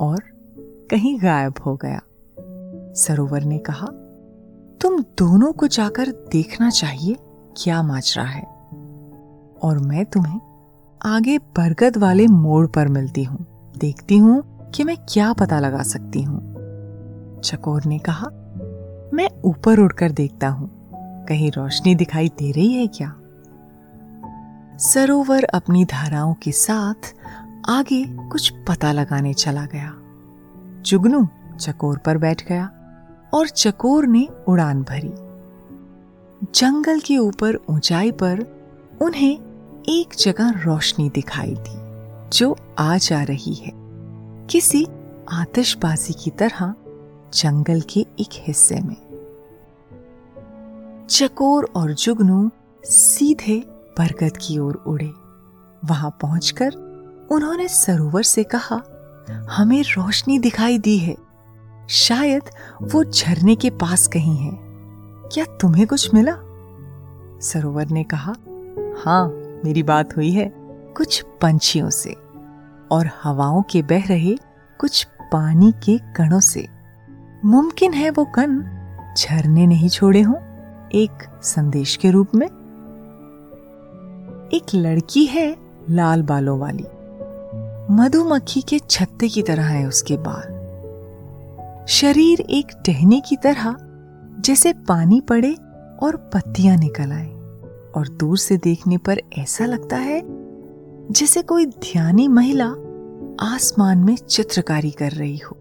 और 0.00 0.22
कहीं 0.90 1.18
गायब 1.22 1.54
हो 1.66 1.76
गया। 1.76 2.00
सरोवर 2.94 3.42
ने 3.42 3.58
कहा 3.58 3.86
तुम 4.80 4.98
दोनों 5.18 5.52
को 5.52 5.66
जाकर 5.66 6.10
देखना 6.32 6.70
चाहिए 6.70 7.16
क्या 7.56 7.82
माजरा 7.82 8.24
है? 8.24 8.53
और 9.64 9.78
मैं 9.78 10.04
तुम्हें 10.06 10.40
आगे 11.06 11.38
बरगद 11.38 11.96
वाले 11.96 12.26
मोड़ 12.26 12.66
पर 12.66 12.88
मिलती 12.88 13.24
हूँ। 13.24 13.46
देखती 13.78 14.18
हूँ 14.18 14.42
कि 14.70 14.84
मैं 14.84 14.96
क्या 15.08 15.32
पता 15.32 15.58
लगा 15.60 15.82
सकती 15.82 16.22
हूँ। 16.22 16.40
चकोर 17.40 17.84
ने 17.84 17.98
कहा, 17.98 18.26
मैं 19.14 19.28
ऊपर 19.44 19.78
उड़कर 19.78 20.12
देखता 20.12 20.48
हूँ। 20.48 20.70
कहीं 21.28 21.50
रोशनी 21.50 21.94
दिखाई 21.94 22.28
दे 22.28 22.50
रही 22.50 22.72
है 22.72 22.86
क्या? 22.86 23.14
सरोवर 24.78 25.44
अपनी 25.44 25.84
धाराओं 25.84 26.34
के 26.34 26.52
साथ 26.52 27.14
आगे 27.68 28.04
कुछ 28.04 28.52
पता 28.68 28.92
लगाने 28.92 29.34
चला 29.34 29.66
गया। 29.66 29.94
जुगनू 30.82 31.28
चकोर 31.60 31.98
पर 31.98 32.18
बैठ 32.18 32.48
गया 32.48 32.70
और 33.34 33.48
चकोर 33.48 34.06
ने 34.06 34.28
उड़ान 34.48 34.82
भरी। 34.82 35.12
जंगल 36.54 37.00
के 37.00 37.18
ऊपर 37.18 37.56
ऊंचाई 37.70 38.10
पर 38.10 38.40
उन्हें 39.02 39.53
एक 39.88 40.08
जगह 40.18 40.50
रोशनी 40.50 41.10
दिखाई 41.10 41.56
दी, 41.58 41.84
जो 42.36 42.56
आ 42.78 42.96
जा 42.96 43.22
रही 43.22 43.54
है। 43.54 43.72
किसी 44.46 44.86
आतिशबाजी 45.32 46.12
की 46.12 46.30
तरह 46.30 46.74
जंगल 47.34 47.80
के 47.80 48.00
एक 48.00 48.28
हिस्से 48.32 48.80
में। 48.80 48.96
चकोर 51.10 51.72
और 51.76 51.92
जुगनू 51.92 52.50
सीधे 52.84 53.64
बरगद 53.98 54.36
की 54.36 54.58
ओर 54.58 54.74
उड़े। 54.74 55.12
वहाँ 55.84 56.18
पहुंचकर 56.20 56.72
उन्होंने 57.30 57.68
सरोवर 57.68 58.22
से 58.22 58.44
कहा, 58.44 58.82
हमें 59.50 59.82
रोशनी 59.82 60.38
दिखाई 60.38 60.78
दी 60.78 60.98
है। 60.98 61.16
शायद 61.88 62.42
वो 62.82 63.04
झरने 63.04 63.56
के 63.56 63.70
पास 63.70 64.08
कहीं 64.08 64.36
है। 64.36 64.58
क्या 65.32 65.44
तुम्हें 65.44 65.86
कुछ 65.86 66.14
मिला? 66.14 66.36
सरोवर 67.40 67.86
ने 67.86 68.04
कहा 68.04 68.34
हाँ 69.04 69.43
मेरी 69.64 69.82
बात 69.82 70.16
हुई 70.16 70.30
है 70.30 70.50
कुछ 70.96 71.24
पंछियों 71.42 71.90
से, 71.90 72.10
और 72.90 73.10
हवाओं 73.22 73.62
के 73.62 73.82
बह 73.82 74.06
रहे 74.08 74.36
कुछ 74.80 75.06
पानी 75.32 75.72
के 75.84 75.98
कणों 76.16 76.40
से। 76.40 76.66
मुमकिन 77.44 77.92
है 77.92 78.10
वो 78.10 78.24
कण 78.24 78.58
झरने 79.14 79.66
नहीं 79.66 79.88
छोड़े 79.88 80.20
हों, 80.20 80.36
एक 80.94 81.22
संदेश 81.42 81.96
के 81.96 82.10
रूप 82.10 82.34
में। 82.34 82.46
एक 84.54 84.74
लड़की 84.74 85.24
है 85.26 85.56
लाल 85.90 86.22
बालों 86.22 86.58
वाली, 86.58 86.84
मधुमक्खी 87.94 88.60
के 88.62 88.78
छत्ते 88.78 89.28
की 89.28 89.42
तरह 89.42 89.64
है 89.64 89.86
उसके 89.86 90.16
बाल। 90.16 90.52
शरीर 91.88 92.40
एक 92.40 92.66
टहनी 92.86 93.22
की 93.28 93.36
तरह, 93.36 93.76
जैसे 94.40 94.72
पानी 94.88 95.20
पड़े 95.20 95.52
और 96.02 96.16
पत्तियाँ 96.34 96.76
निकल 96.76 97.12
आए। 97.12 97.33
और 97.96 98.08
दूर 98.08 98.38
से 98.38 98.56
देखने 98.56 98.98
पर 98.98 99.20
ऐसा 99.38 99.66
लगता 99.66 99.96
है, 99.96 100.22
जैसे 101.10 101.42
कोई 101.42 101.66
ध्यानी 101.66 102.28
महिला 102.28 102.68
आसमान 103.40 103.98
में 103.98 104.16
चित्रकारी 104.16 104.90
कर 104.90 105.10
रही 105.10 105.36
हो। 105.36 105.56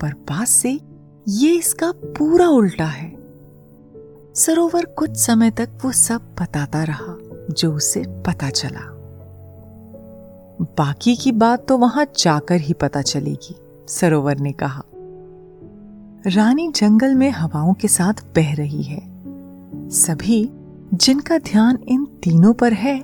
पर 0.00 0.12
पास 0.12 0.50
से 0.50 0.80
ये 1.28 1.54
इसका 1.54 1.92
पूरा 1.96 2.48
उल्टा 2.48 2.84
है। 2.84 3.16
सरोवर 4.34 4.84
कुछ 4.84 5.16
समय 5.16 5.50
तक 5.50 5.68
वो 5.84 5.92
सब 5.92 6.36
बताता 6.40 6.84
रहा, 6.84 7.18
जो 7.50 7.72
उसे 7.72 8.04
पता 8.08 8.50
चला। 8.50 8.98
बाकी 10.78 11.16
की 11.16 11.32
बात 11.32 11.68
तो 11.68 11.78
वहाँ 11.78 12.06
जाकर 12.18 12.60
ही 12.60 12.74
पता 12.74 13.02
चलेगी, 13.02 13.56
सरोवर 13.88 14.38
ने 14.38 14.52
कहा। 14.52 14.82
रानी 16.26 16.68
जंगल 16.68 17.14
में 17.14 17.30
हवाओं 17.30 17.74
के 17.74 17.88
साथ 17.88 18.24
बह 18.34 18.54
रही 18.54 18.82
है। 18.82 19.02
सभी 19.90 20.50
जिनका 20.94 21.38
ध्यान 21.38 21.78
इन 21.88 22.04
तीनों 22.04 22.54
पर 22.54 22.72
है, 22.72 23.00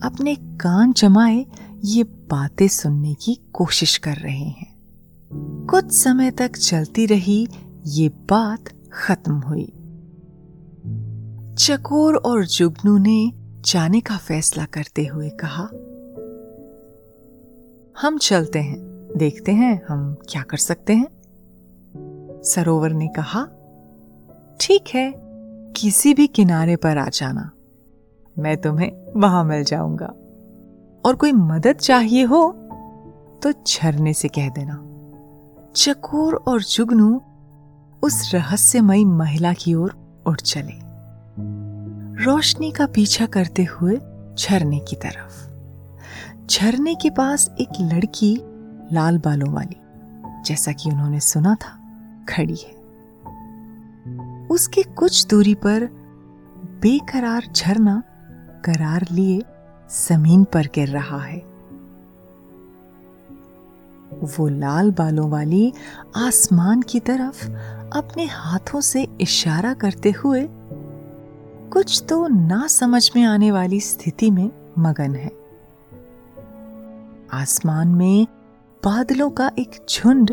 अपने 0.00 0.34
कान 0.34 0.92
जमाए 0.92 1.46
ये 1.84 2.02
बातें 2.02 2.68
सुनने 2.68 3.14
की 3.14 3.40
कोशिश 3.52 3.96
कर 3.96 4.14
रहे 4.14 4.44
हैं। 4.44 4.78
कुछ 5.70 5.92
समय 5.92 6.30
तक 6.30 6.56
चलती 6.56 7.06
रही, 7.06 7.48
ये 7.86 8.08
बात 8.08 8.64
खत्म 8.92 9.32
हुई। 9.32 9.72
चकोर 11.58 12.14
और 12.14 12.46
जुगनू 12.46 12.98
ने 12.98 13.32
जाने 13.64 14.00
का 14.00 14.16
फैसला 14.16 14.64
करते 14.64 15.06
हुए 15.06 15.30
कहा, 15.30 15.64
हम 18.00 18.18
चलते 18.18 18.58
हैं, 18.58 18.78
देखते 19.16 19.52
हैं 19.52 19.82
हम 19.88 20.16
क्या 20.28 20.42
कर 20.42 20.56
सकते 20.56 20.92
हैं? 20.92 21.08
सरोवर 22.44 22.92
ने 22.92 23.08
कहा, 23.08 23.44
ठीक 24.60 24.84
है 24.94 25.29
किसी 25.76 26.14
भी 26.14 26.26
किनारे 26.26 26.76
पर 26.76 26.98
आ 26.98 27.08
जाना। 27.08 27.50
मैं 28.38 28.56
तुम्हें 28.56 29.20
वहाँ 29.20 29.44
मिल 29.44 29.64
जाऊँगा। 29.64 30.14
और 31.04 31.14
कोई 31.14 31.32
मदद 31.32 31.72
चाहिए 31.72 32.24
हो 32.24 32.52
तो 33.42 33.52
झरने 33.52 34.12
से 34.12 34.28
कह 34.28 34.48
देना। 34.48 34.86
चकोर 35.76 36.34
और 36.34 36.62
जुगनू 36.62 37.20
उस 38.02 38.30
रहस्यमयी 38.34 39.04
महिला 39.04 39.52
की 39.52 39.74
ओर 39.74 40.22
उठ 40.26 40.42
चले। 40.42 40.80
रोशनी 42.24 42.72
का 42.72 42.86
पीछा 42.86 43.26
करते 43.26 43.64
हुए 43.64 44.00
झरने 44.38 44.78
की 44.78 44.96
तरफ़। 44.96 45.50
झरने 46.46 46.94
के 46.94 47.10
पास 47.10 47.50
एक 47.60 47.68
लड़की 47.80 48.40
लाल 48.92 49.18
बालों 49.18 49.52
वाली, 49.52 49.76
जैसा 50.44 50.72
कि 50.72 50.90
उन्होंने 50.90 51.20
सुना 51.20 51.54
था, 51.54 51.78
खड़ी 52.28 52.56
है। 52.56 52.79
उसके 54.50 54.82
कुछ 54.82 55.26
दूरी 55.26 55.54
पर 55.54 55.86
बेकरार 56.82 57.46
झरना 57.56 58.02
करार 58.64 59.06
लिए 59.10 59.42
ज़मीन 59.90 60.44
पर 60.44 60.66
गिर 60.66 60.88
रहा 60.88 61.18
है। 61.18 61.38
वो 64.22 64.48
लाल 64.48 64.90
बालों 64.90 65.30
वाली 65.30 65.72
आसमान 66.16 66.82
की 66.82 67.00
तरफ़ 67.00 67.46
अपने 67.96 68.26
हाथों 68.26 68.80
से 68.80 69.08
इशारा 69.20 69.74
करते 69.74 70.10
हुए 70.10 70.48
कुछ 71.70 72.04
तो 72.08 72.26
ना 72.28 72.66
समझ 72.66 73.10
में 73.16 73.24
आने 73.24 73.50
वाली 73.52 73.80
स्थिति 73.80 74.30
में 74.30 74.50
मगन 74.78 75.14
है। 75.14 75.30
आसमान 77.32 77.88
में 77.88 78.26
बादलों 78.84 79.30
का 79.30 79.50
एक 79.58 79.86
झुंड 79.90 80.30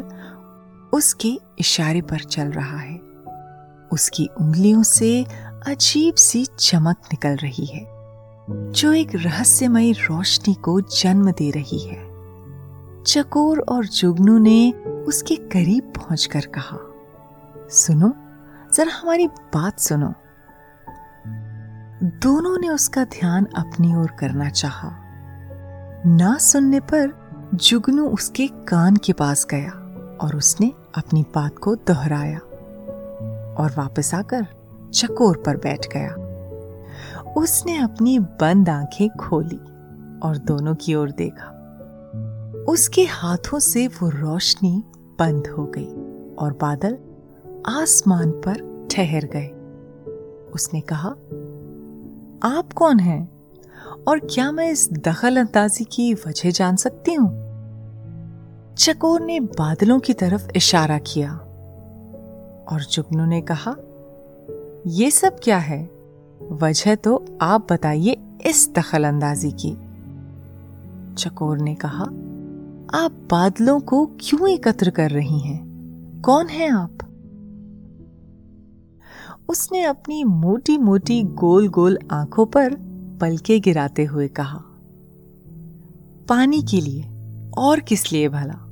उसके 0.93 1.39
इशारे 1.59 2.01
पर 2.01 2.19
चल 2.19 2.47
रहा 2.47 2.77
है। 2.77 3.06
उसकी 3.91 4.29
उंगलियों 4.41 4.83
से 4.83 5.25
अजीब 5.67 6.15
सी 6.15 6.45
चमक 6.59 6.97
निकल 7.13 7.35
रही 7.35 7.65
है 7.65 7.85
जो 8.49 8.93
एक 8.93 9.15
रहस्यमयी 9.15 9.91
रोशनी 9.91 10.53
को 10.53 10.79
जन्म 10.81 11.31
दे 11.31 11.49
रही 11.51 11.79
है। 11.79 12.05
चकोर 13.03 13.59
और 13.69 13.85
जुगनू 13.85 14.37
ने 14.37 14.71
उसके 15.07 15.35
करीब 15.35 15.93
पहुंचकर 15.95 16.45
कहा 16.45 16.77
सुनो 17.71 18.13
जरा 18.73 18.91
हमारी 18.93 19.27
बात 19.27 19.79
सुनो। 19.79 20.13
दोनों 22.23 22.57
ने 22.57 22.69
उसका 22.69 23.03
ध्यान 23.03 23.45
अपनी 23.45 23.95
ओर 23.95 24.11
करना 24.19 24.49
चाहा, 24.49 24.91
ना 26.05 26.37
सुनने 26.37 26.79
पर 26.79 27.13
जुगनू 27.53 28.07
उसके 28.09 28.47
कान 28.47 28.95
के 28.95 29.13
पास 29.13 29.45
गया 29.51 29.71
और 30.21 30.35
उसने 30.35 30.71
अपनी 30.95 31.25
बात 31.35 31.57
को 31.57 31.75
दोहराया। 31.75 32.39
और 33.57 33.71
वापस 33.77 34.13
आकर 34.13 34.47
चकोर 34.93 35.43
पर 35.45 35.57
बैठ 35.57 35.87
गया। 35.93 36.27
उसने 37.37 37.77
अपनी 37.77 38.19
बंद 38.19 38.69
आँखें 38.69 39.09
खोली 39.09 39.59
और 40.19 40.37
दोनों 40.37 40.75
की 40.75 40.95
ओर 40.95 41.11
देखा। 41.11 41.53
उसके 42.69 43.03
हाथों 43.03 43.59
से 43.59 43.87
वो 43.87 44.09
रोशनी 44.09 44.83
बंद 45.19 45.47
हो 45.47 45.65
गई 45.65 45.91
और 46.35 46.53
बादल 46.53 46.97
आसमान 47.65 48.31
पर 48.31 48.87
ठहर 48.91 49.25
गए। 49.25 49.47
उसने 50.53 50.81
कहा, 50.81 51.09
आप 52.57 52.73
कौन 52.75 52.99
हैं 52.99 53.29
और 54.07 54.19
क्या 54.19 54.51
मैं 54.51 54.71
इस 54.71 54.89
दखल 54.93 55.37
अंदाजी 55.37 55.83
की 55.83 56.13
वजह 56.13 56.51
जान 56.51 56.75
सकती 56.75 57.13
हूँ? 57.13 57.47
चकोर 58.75 59.21
ने 59.21 59.39
बादलों 59.39 59.99
की 59.99 60.13
तरफ़ 60.13 60.47
इशारा 60.55 60.97
किया। 60.97 61.46
और 62.71 62.81
जुगनू 62.81 63.25
ने 63.25 63.41
कहा 63.41 63.75
यह 64.87 65.09
सब 65.09 65.39
क्या 65.43 65.57
है? 65.57 65.91
वजह 66.51 66.95
तो 66.95 67.25
आप 67.41 67.67
बताइए 67.73 68.17
इस 68.45 68.69
दखल 68.75 69.03
अंदाजी 69.03 69.51
की। 69.51 69.77
चकोर 71.15 71.57
ने 71.57 71.75
कहा, 71.75 72.03
आप 73.03 73.27
बादलों 73.31 73.79
को 73.79 74.05
क्यों 74.05 74.49
एकत्र 74.49 74.89
कर 74.89 75.11
रही 75.11 75.39
हैं? 75.39 75.67
कौन 76.21 76.47
है 76.47 76.69
आप? 76.69 76.97
उसने 79.49 79.83
अपनी 79.83 80.23
मोटी 80.23 80.77
मोटी 80.77 81.23
गोल 81.23 81.67
गोल 81.67 81.99
आँखों 82.11 82.45
पर 82.45 82.73
पलके 83.21 83.59
गिराते 83.59 84.05
हुए 84.05 84.27
कहा, 84.27 84.63
पानी 86.29 86.61
के 86.61 86.81
लिए 86.81 87.05
और 87.57 87.79
किस 87.79 88.11
लिए 88.11 88.29
भला? 88.29 88.66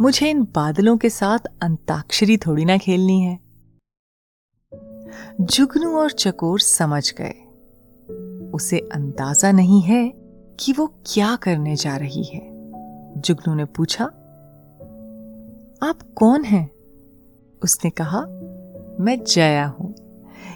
मुझे 0.00 0.30
इन 0.30 0.42
बादलों 0.42 0.96
के 0.96 1.10
साथ 1.10 1.38
अंताक्षरी 1.62 2.36
थोड़ी 2.36 2.64
ना 2.64 2.78
खेलनी 2.78 3.20
है। 3.20 3.38
जुगनू 5.40 5.96
और 5.96 6.10
चकोर 6.10 6.60
समझ 6.60 7.14
गए। 7.20 7.34
उसे 8.50 8.78
अंदाज़ा 8.78 9.52
नहीं 9.52 9.82
है 9.82 10.12
कि 10.60 10.72
वो 10.72 10.86
क्या 10.86 11.36
करने 11.36 11.76
जा 11.76 11.96
रही 11.96 12.24
है। 12.24 12.40
जुगनू 13.20 13.54
ने 13.54 13.64
पूछा, 13.64 14.04
आप 15.88 15.98
कौन 16.16 16.44
हैं? 16.44 16.70
उसने 17.64 17.90
कहा, 17.90 18.20
मैं 19.00 19.24
जया 19.24 19.66
हूँ। 19.66 19.94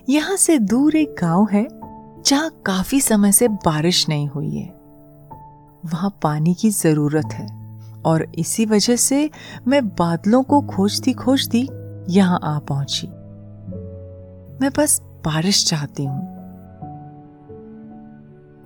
यहाँ 0.08 0.36
से 0.36 0.58
दूर 0.58 0.96
एक 0.96 1.16
गाँव 1.20 1.48
है, 1.52 1.68
जहाँ 2.22 2.62
काफ़ी 2.66 3.00
समय 3.00 3.32
से 3.32 3.48
बारिश 3.48 4.08
नहीं 4.08 4.28
हुई 4.28 4.56
है। 4.56 4.68
वहाँ 5.86 6.18
पानी 6.22 6.54
की 6.54 6.70
ज़रूरत 6.70 7.24
है। 7.24 7.61
और 8.04 8.32
इसी 8.34 8.66
वजह 8.66 8.96
से 8.96 9.30
मैं 9.68 9.88
बादलों 9.88 10.42
को 10.42 10.60
खोजती 10.60 11.12
खोजती 11.12 11.68
यहाँ 12.08 12.40
आ 12.44 12.58
पहुँची। 12.58 13.06
मैं 14.62 14.70
बस 14.78 15.00
बारिश 15.02 15.64
चाहती 15.66 16.04
हूँ। 16.04 16.32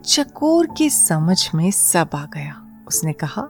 चकोर 0.05 0.67
की 0.79 0.91
समझ 0.91 1.51
में 1.55 1.71
सब 1.71 2.09
आ 2.15 2.25
गया। 2.25 2.85
उसने 2.89 3.13
कहा, 3.13 3.43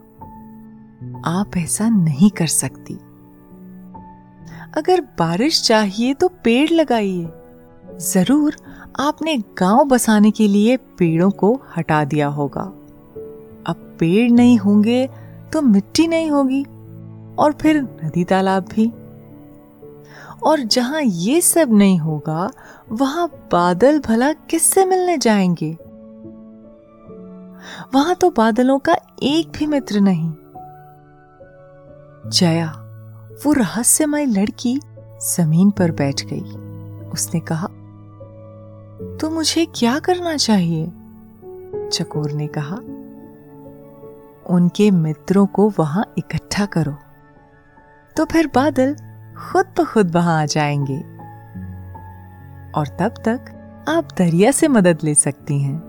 आप 1.40 1.57
ऐसा 1.57 1.88
नहीं 1.88 2.31
कर 2.31 2.46
सकती। 2.46 2.94
अगर 4.77 5.01
बारिश 5.01 5.62
चाहिए 5.62 6.14
तो 6.14 6.29
पेड़ 6.29 6.70
लगाइए। 6.70 7.29
ज़रूर 8.01 8.57
आपने 9.01 9.37
गाँव 9.38 9.85
बसाने 9.85 10.31
के 10.31 10.49
लिए 10.49 10.77
पेड़ों 10.77 11.31
को 11.31 11.62
हटा 11.77 12.05
दिया 12.05 12.27
होगा। 12.29 12.62
अब 13.66 13.96
पेड़ 14.01 14.31
नहीं 14.31 14.59
होंगे 14.59 15.09
तो 15.52 15.62
मिट्टी 15.62 16.09
नहीं 16.09 16.30
होगी 16.30 16.64
और 17.38 17.52
फिर 17.52 17.82
नदी 17.82 18.24
तालाब 18.24 18.62
भी। 18.62 18.92
और 20.42 20.61
जहाँ 20.61 21.02
ये 21.02 21.40
सब 21.40 21.72
नहीं 21.72 21.98
होगा, 21.98 22.50
वहाँ 22.92 23.48
बादल 23.52 24.00
भला 24.00 24.32
किससे 24.32 24.85
मिलने 24.85 25.18
जाएँगे? 25.18 25.78
वहाँ 27.94 28.14
तो 28.14 28.30
बादलों 28.30 28.78
का 28.78 28.96
एक 29.22 29.52
भी 29.59 29.66
मित्र 29.66 30.00
नहीं। 30.00 30.32
जया, 32.30 32.72
वो 33.46 33.52
रहस्यमय 33.52 34.26
लड़की 34.26 34.80
ज़मीन 35.37 35.70
पर 35.70 35.90
बैठ 35.90 36.22
गई। 36.24 36.66
उसने 37.09 37.40
कहा 37.40 37.66
तो 39.16 39.30
मुझे 39.30 39.66
क्या 39.76 39.98
करना 39.98 40.37
चाहिए? 40.37 40.92
चकोर 41.92 42.32
ने 42.32 42.46
कहा 42.46 42.76
उनके 44.50 44.90
मित्रों 44.90 45.46
को 45.46 45.72
वहाँ 45.78 46.12
इकट्ठा 46.18 46.66
करो। 46.66 46.96
तो 48.16 48.24
फिर 48.24 48.46
बादल 48.46 48.96
खुद 49.38 49.66
ब 49.80 49.85
खुद 49.85 50.14
वहाँ 50.14 50.42
आ 50.42 50.46
जाएँगे। 50.46 50.98
और 52.70 52.87
तब 52.87 53.14
तक 53.24 53.52
आप 53.88 54.09
दरिया 54.18 54.50
से 54.50 54.68
मदद 54.68 54.98
ले 55.04 55.14
सकती 55.14 55.62
हैं। 55.62 55.82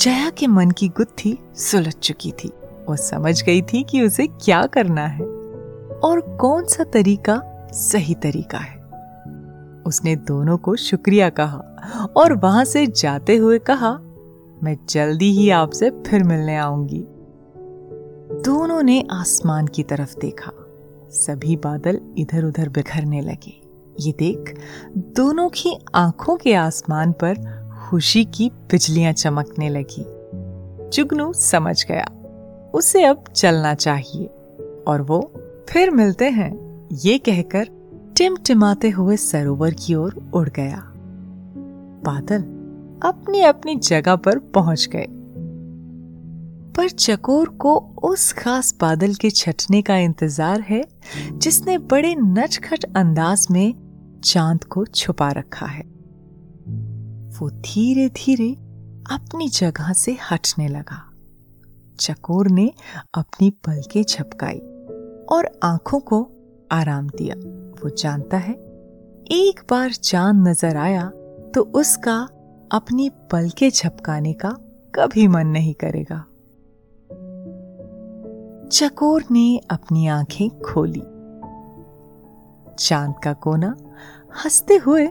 जया 0.00 0.30
के 0.30 0.46
मन 0.46 0.70
की 0.70 0.88
गुत्थी 0.88 1.38
सुलझ 1.54 1.94
चुकी 1.94 2.32
थी। 2.32 2.48
वो 2.88 2.96
समझ 2.96 3.42
गई 3.42 3.62
थी 3.62 3.82
कि 3.82 4.06
उसे 4.06 4.26
क्या 4.26 4.66
करना 4.66 5.06
है। 5.06 5.24
और 6.04 6.20
कौन 6.40 6.64
सा 6.64 6.84
तरीका 6.84 7.42
सही 7.72 8.14
तरीका 8.14 8.58
है। 8.58 8.78
उसने 9.86 10.16
दोनों 10.16 10.58
को 10.58 10.76
शुक्रिया 10.76 11.30
कहा 11.30 11.58
और 12.16 12.32
वहाँ 12.32 12.64
से 12.64 12.86
जाते 12.86 13.36
हुए 13.36 13.58
कहा, 13.58 13.98
मैं 14.62 14.76
जल्दी 14.88 15.30
ही 15.32 15.50
आपसे 15.50 15.90
फिर 15.90 16.24
मिलने 16.24 16.56
आऊँगी। 16.56 17.06
दोनों 18.44 18.82
ने 18.82 19.04
आसमान 19.10 19.66
की 19.66 19.82
तरफ़ 19.82 20.18
देखा। 20.18 20.52
सभी 21.10 21.56
बादल 21.56 22.00
इधर 22.18 22.44
उधर 22.44 22.68
बिखरने 22.68 23.20
लगे। 23.20 23.60
ये 24.00 24.12
देख, 24.12 24.60
दोनों 24.96 25.48
की 25.48 25.84
आँखों 25.94 26.36
के 26.36 26.54
आसमान 26.54 27.12
पर 27.12 27.34
खुशी 27.88 28.24
की 28.24 28.48
बिजलियाँ 28.48 29.12
चमकने 29.12 29.68
लगी। 29.68 30.04
जुगनू 30.90 31.32
समझ 31.32 31.86
गया, 31.86 32.06
उसे 32.74 33.04
अब 33.04 33.24
चलना 33.34 33.74
चाहिए। 33.74 34.26
और 34.86 35.02
वो 35.02 35.32
फिर 35.68 35.90
मिलते 35.90 36.24
हैं, 36.24 36.88
ये 36.92 37.18
कहकर 37.18 37.68
टिमटिमाते 38.16 38.90
हुए 38.90 39.16
सरोवर 39.16 39.70
की 39.70 39.94
ओर 39.94 40.30
उड़ 40.34 40.48
गया। 40.48 40.92
बादल 42.04 42.42
अपनी 43.08 43.40
अपनी 43.40 43.76
जगह 43.76 44.16
पर 44.16 44.38
पहुँच 44.38 44.88
गए। 44.92 45.06
पर 46.78 46.88
चकोर 46.90 47.48
को 47.60 47.74
उस 48.04 48.32
खास 48.32 48.72
बादल 48.80 49.14
के 49.14 49.30
छटने 49.30 49.80
का 49.82 49.96
इंतज़ार 49.96 50.60
है, 50.60 50.82
जिसने 51.32 51.76
बड़े 51.78 52.14
नचखट 52.14 52.84
अंदाज 52.96 53.46
में 53.50 54.20
चाँद 54.24 54.64
को 54.64 54.84
छुपा 54.86 55.30
रखा 55.30 55.66
है। 55.66 55.82
वो 57.38 57.48
धीरे 57.50 58.08
धीरे 58.08 58.50
अपनी 59.10 59.48
जगह 59.48 59.92
से 59.92 60.16
हटने 60.30 60.68
लगा। 60.68 61.02
चकोर 62.00 62.48
ने 62.50 62.70
अपनी 63.14 63.50
पलकें 63.66 64.02
झपकाई 64.02 64.58
और 65.28 65.50
आँखों 65.64 66.00
को 66.00 66.22
आराम 66.72 67.08
दिया। 67.08 67.36
वो 67.82 67.90
जानता 67.96 68.36
है, 68.36 68.54
एक 69.32 69.62
बार 69.70 69.92
चाँद 69.92 70.48
नज़र 70.48 70.76
आया 70.76 71.10
तो 71.54 71.70
उसका 71.76 72.18
अपनी 72.72 73.10
पलके 73.32 73.70
झपकाने 73.70 74.32
का 74.34 74.56
कभी 74.94 75.28
मन 75.28 75.46
नहीं 75.48 75.74
करेगा। 75.74 76.24
चकोर 78.72 79.24
ने 79.30 79.60
अपनी 79.70 80.06
आँखें 80.06 80.60
खोली। 80.60 81.02
चाँद 82.78 83.14
का 83.24 83.32
कोना 83.32 83.76
हँसते 84.44 84.76
हुए 84.76 85.06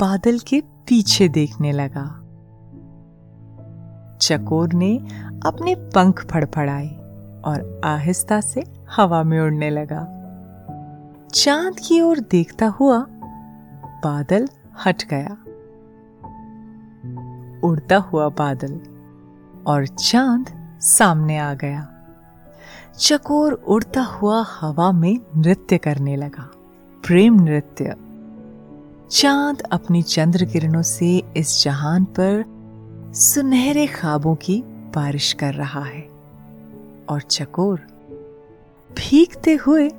बादल 0.00 0.38
के 0.38 0.60
पीछे 0.60 1.28
देखने 1.28 1.72
लगा। 1.72 2.04
चकोर 4.16 4.72
ने 4.72 4.98
अपने 5.46 5.74
पंख 5.74 6.26
फड़फड़ाए 6.30 6.88
और 7.44 7.80
आहिस्ता 7.84 8.40
से 8.40 8.64
हवा 8.96 9.22
में 9.22 9.40
उड़ने 9.40 9.70
लगा। 9.70 10.02
चाँद 11.34 11.76
की 11.88 12.00
ओर 12.00 12.18
देखता 12.18 12.66
हुआ 12.66 13.06
बादल 14.04 14.48
हट 14.86 15.02
गया। 15.14 15.36
उड़ता 17.68 17.96
हुआ 17.96 18.28
बादल 18.28 18.80
और 19.66 19.86
चाँद 19.86 20.78
सामने 20.80 21.38
आ 21.38 21.54
गया। 21.54 21.90
चकोर 22.98 23.52
उड़ता 23.52 24.02
हुआ 24.02 24.44
हवा 24.60 24.92
में 24.92 25.20
नृत्य 25.36 25.78
करने 25.78 26.16
लगा। 26.16 26.50
प्रेम 27.06 27.34
नृत्य। 27.40 27.96
चाँद 29.10 29.60
अपनी 29.60 30.02
चंद्र 30.02 30.44
किरणों 30.44 30.82
से 30.82 31.22
इस 31.36 31.64
जहान 31.64 32.04
पर 32.04 32.44
सुनहरे 33.14 33.86
ख्वाबों 33.86 34.34
की 34.34 34.62
बारिश 34.66 35.32
कर 35.32 35.54
रहा 35.54 35.84
है। 35.84 36.08
और 37.08 37.20
चकोर 37.20 37.80
भीगते 38.96 39.54
हुए 39.54 39.90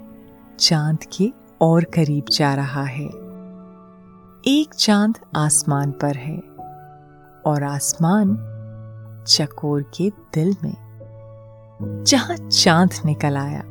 चाँद 0.59 1.03
के 1.17 1.33
और 1.61 1.83
करीब 1.83 2.25
जा 2.31 2.55
रहा 2.55 2.83
है। 2.83 3.09
एक 4.47 4.67
चाँद 4.77 5.19
आसमान 5.35 5.91
पर 5.91 6.15
है 6.15 6.39
और 7.45 7.63
आसमान 7.63 8.37
चकोर 9.27 9.91
के 9.97 10.09
दिल 10.09 10.55
में 10.63 10.84
जहाँ 11.81 12.49
चाँद 12.49 12.93
निकल 13.05 13.37
आया। 13.37 13.63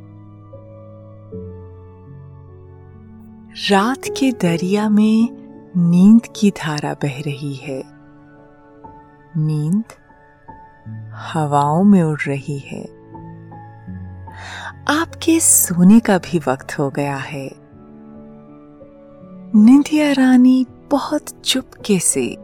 रात 3.71 4.03
के 4.09 4.33
दरिया 4.33 4.89
में 4.89 5.29
नींद 5.77 6.21
की 6.37 6.51
धारा 6.51 6.95
बह 6.95 7.21
रही 7.21 7.55
है। 7.55 7.85
नींद 9.37 9.85
हवाओं 11.13 11.85
में 11.85 12.03
उड़ 12.03 12.21
रही 12.21 12.59
है। 12.59 12.85
आपके 14.89 15.41
सोने 15.41 16.01
का 16.01 16.19
भी 16.19 16.39
वक्त 16.39 16.79
हो 16.79 16.91
गया 16.91 17.17
है। 17.17 17.51
निंदिया 19.57 20.13
रानी 20.13 20.67
बहुत 20.91 21.29
चुपके 21.45 21.99
से 21.99 22.35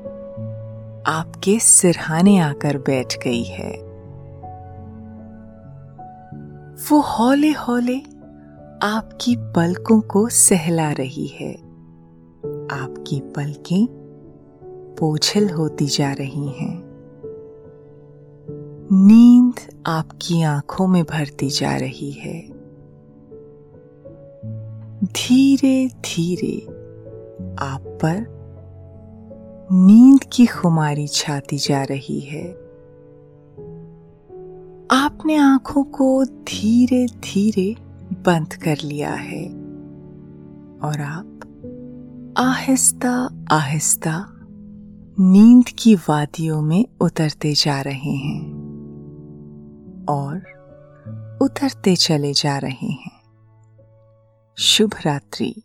आपके 1.07 1.59
सिरहाने 1.59 2.39
आकर 2.39 2.79
बैठ 2.79 3.19
गई 3.25 3.43
है। 3.43 3.90
वो 6.81 7.01
हौले 7.01 7.53
हौले 7.53 7.99
आपकी 8.83 9.37
पलकों 9.37 10.01
को 10.01 10.29
सहला 10.29 10.93
रही 10.93 11.27
है। 11.27 11.55
आपकी 12.71 13.21
पलकें 13.21 13.87
पोछल 14.99 15.51
होती 15.51 15.87
जा 15.87 16.13
रही 16.13 16.49
हैं। 16.49 16.83
नींद 18.93 19.83
आपकी 19.87 20.43
आँखों 20.43 20.87
में 20.87 21.05
भरती 21.05 21.51
जा 21.51 21.77
रही 21.77 22.11
है। 22.11 22.41
धीरे 25.05 25.89
धीरे 25.89 26.67
आप 27.59 27.99
पर 28.05 28.41
नींद 29.73 30.21
की 30.33 30.47
खुमारी 30.47 31.09
छाती 31.09 31.59
जा 31.59 31.83
रही 31.83 32.21
है। 32.21 32.70
आपने 34.93 35.37
आँखों 35.37 35.85
को 35.85 36.25
धीरे 36.25 37.07
धीरे 37.07 37.77
बंद 38.13 38.55
कर 38.55 38.77
लिया 38.85 39.11
है 39.11 39.49
और 40.83 41.01
आप 41.01 41.41
आहिस्ता 42.39 43.31
आहिस्ता 43.51 44.27
नींद 45.21 45.65
की 45.79 45.95
वादियों 45.95 46.63
में 46.63 46.85
उतरते 47.01 47.53
जा 47.53 47.81
रहे 47.81 48.11
हैं 48.11 48.43
और 50.09 50.37
उतरते 51.43 51.97
चले 51.97 52.33
जा 52.33 52.59
रहे 52.59 52.87
हैं। 52.87 53.21
शुभ 54.59 54.91
रात्रि। 55.07 55.63